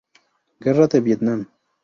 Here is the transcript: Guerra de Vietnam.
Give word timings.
Guerra 0.59 0.87
de 0.87 0.99
Vietnam. 1.09 1.45